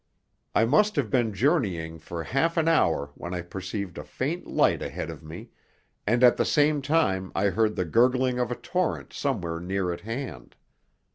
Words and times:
I 0.55 0.65
must 0.65 0.95
have 0.95 1.11
been 1.11 1.31
journeying 1.31 1.99
for 1.99 2.23
half 2.23 2.57
an 2.57 2.67
hour 2.67 3.11
when 3.13 3.35
I 3.35 3.43
perceived 3.43 3.99
a 3.99 4.03
faint 4.03 4.47
light 4.47 4.81
ahead 4.81 5.11
of 5.11 5.21
me, 5.21 5.51
and 6.07 6.23
at 6.23 6.37
the 6.37 6.43
same 6.43 6.81
time 6.81 7.31
I 7.35 7.49
heard 7.49 7.75
the 7.75 7.85
gurgling 7.85 8.39
of 8.39 8.49
a 8.49 8.55
torrent 8.55 9.13
somewhere 9.13 9.59
near 9.59 9.93
at 9.93 10.01
hand. 10.01 10.55